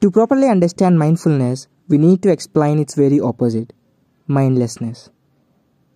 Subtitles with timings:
[0.00, 3.72] To properly understand mindfulness, we need to explain its very opposite
[4.26, 5.08] mindlessness.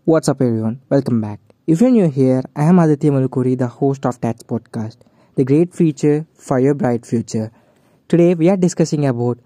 [0.07, 0.80] What's up, everyone?
[0.88, 1.38] Welcome back.
[1.66, 4.96] If you're new here, I am Aditya Malukuri, the host of TATS podcast,
[5.34, 7.52] the great feature for your bright future.
[8.09, 9.39] Today, we are discussing about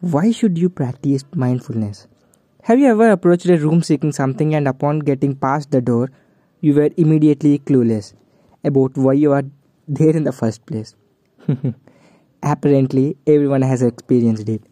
[0.00, 2.06] why should you practice mindfulness.
[2.62, 6.10] Have you ever approached a room seeking something and upon getting past the door,
[6.62, 8.14] you were immediately clueless
[8.64, 9.44] about why you are
[9.86, 10.94] there in the first place?
[12.42, 14.62] Apparently, everyone has experienced it.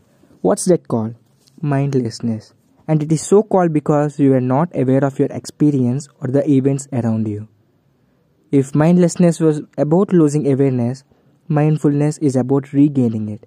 [0.41, 1.15] What's that called?
[1.61, 2.55] Mindlessness.
[2.88, 6.48] And it is so called because you are not aware of your experience or the
[6.48, 7.48] events around you.
[8.52, 11.02] If mindlessness was about losing awareness,
[11.48, 13.47] mindfulness is about regaining it.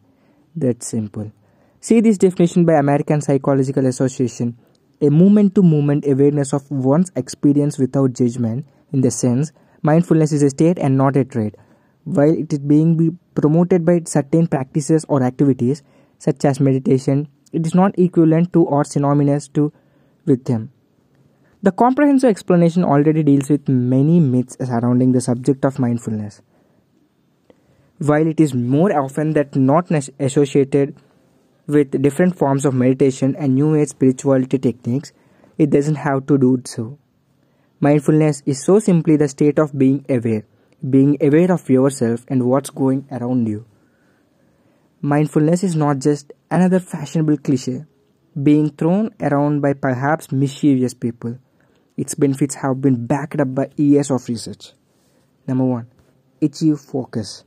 [0.55, 1.31] That's simple.
[1.79, 4.57] See this definition by American Psychological Association
[5.01, 10.43] a moment to moment awareness of one's experience without judgment, in the sense, mindfulness is
[10.43, 11.55] a state and not a trait.
[12.09, 15.83] While it is being promoted by certain practices or activities,
[16.17, 19.71] such as meditation, it is not equivalent to or synonymous to
[20.25, 20.71] with them.
[21.61, 26.41] The comprehensive explanation already deals with many myths surrounding the subject of mindfulness.
[27.99, 30.95] While it is more often that not associated
[31.67, 35.11] with different forms of meditation and new age spirituality techniques,
[35.59, 36.97] it doesn't have to do so.
[37.81, 40.43] Mindfulness is so simply the state of being aware,
[40.87, 43.65] being aware of yourself and what's going around you.
[45.01, 47.85] Mindfulness is not just another fashionable cliche
[48.43, 51.37] being thrown around by perhaps mischievous people.
[51.97, 54.73] Its benefits have been backed up by years of research.
[55.47, 55.87] Number one,
[56.41, 57.43] achieve focus.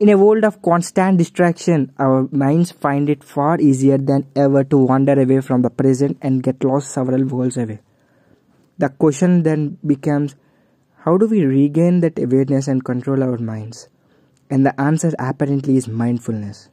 [0.00, 4.76] In a world of constant distraction, our minds find it far easier than ever to
[4.78, 7.80] wander away from the present and get lost several worlds away.
[8.78, 10.34] The question then becomes
[11.04, 13.88] how do we regain that awareness and control our minds?
[14.48, 16.68] And the answer apparently is mindfulness.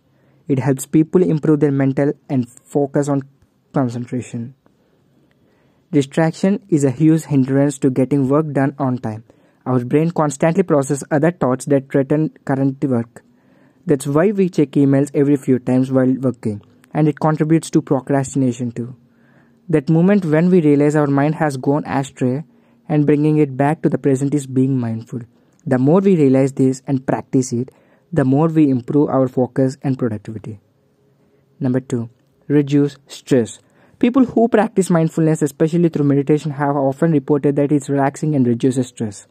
[0.47, 3.23] It helps people improve their mental and focus on
[3.73, 4.53] concentration.
[5.91, 9.23] Distraction is a huge hindrance to getting work done on time.
[9.65, 13.23] Our brain constantly processes other thoughts that threaten current work.
[13.87, 16.61] That's why we check emails every few times while working,
[16.93, 18.95] and it contributes to procrastination too.
[19.67, 22.43] That moment when we realize our mind has gone astray
[22.89, 25.21] and bringing it back to the present is being mindful.
[25.65, 27.69] The more we realize this and practice it,
[28.11, 30.59] the more we improve our focus and productivity.
[31.59, 32.09] Number two,
[32.47, 33.59] reduce stress.
[33.99, 38.87] People who practice mindfulness, especially through meditation, have often reported that it's relaxing and reduces
[38.87, 39.27] stress.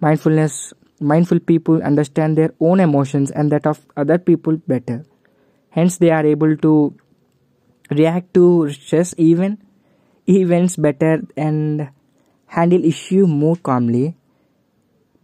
[0.00, 5.04] Mindfulness, mindful people understand their own emotions and that of other people better.
[5.70, 6.94] Hence, they are able to
[7.90, 9.58] react to stress even
[10.28, 11.88] events better and
[12.46, 14.14] handle issue more calmly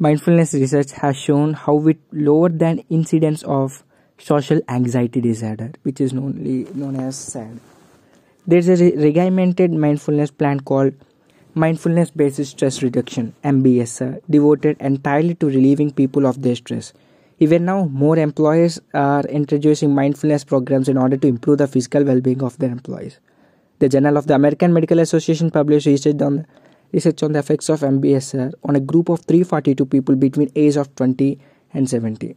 [0.03, 3.84] Mindfulness research has shown how it lowered than incidence of
[4.19, 6.43] social anxiety disorder, which is known,
[6.75, 7.61] known as SAD.
[8.44, 10.94] There's a regimented mindfulness plan called
[11.55, 16.93] Mindfulness Based Stress Reduction MBSR, uh, devoted entirely to relieving people of their stress.
[17.38, 22.21] Even now, more employers are introducing mindfulness programs in order to improve the physical well
[22.21, 23.21] being of their employees.
[23.78, 26.44] The Journal of the American Medical Association published research on
[26.93, 30.95] research on the effects of MBSR on a group of 342 people between age of
[30.95, 31.39] 20
[31.75, 32.37] and 70.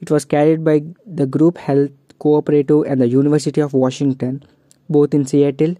[0.00, 4.42] It was carried by the group Health Cooperative and the University of Washington,
[4.88, 5.76] both in Seattle.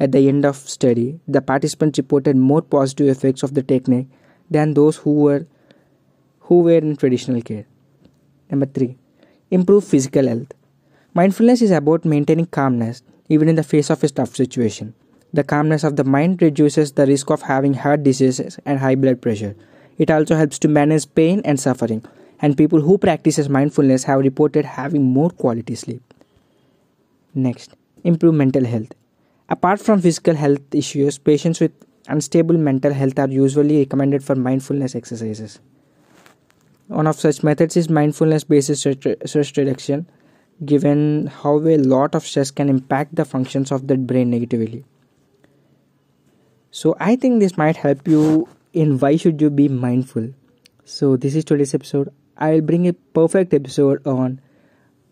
[0.00, 4.08] At the end of study, the participants reported more positive effects of the technique
[4.50, 5.46] than those who were
[6.40, 7.66] who were in traditional care.
[8.50, 8.96] Number 3.
[9.50, 10.52] Improve physical health.
[11.14, 14.94] Mindfulness is about maintaining calmness even in the face of a tough situation.
[15.34, 19.22] The calmness of the mind reduces the risk of having heart diseases and high blood
[19.22, 19.54] pressure.
[19.98, 22.04] It also helps to manage pain and suffering,
[22.40, 26.02] and people who practice mindfulness have reported having more quality sleep.
[27.34, 28.92] Next, improve mental health.
[29.48, 31.72] Apart from physical health issues, patients with
[32.08, 35.60] unstable mental health are usually recommended for mindfulness exercises.
[36.88, 40.06] One of such methods is mindfulness based stress reduction,
[40.64, 44.84] given how a lot of stress can impact the functions of the brain negatively.
[46.74, 50.30] So I think this might help you in why should you be mindful.
[50.86, 52.08] So this is today's episode.
[52.38, 54.40] I'll bring a perfect episode on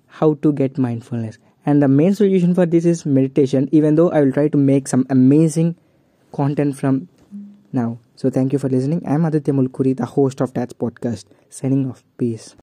[0.06, 1.36] how to get mindfulness.
[1.66, 4.88] And the main solution for this is meditation, even though I will try to make
[4.88, 5.76] some amazing
[6.32, 7.08] content from
[7.74, 7.98] now.
[8.16, 9.02] So thank you for listening.
[9.06, 12.02] I'm Aditya Mulkuri, the host of TATS podcast, signing off.
[12.16, 12.56] Peace.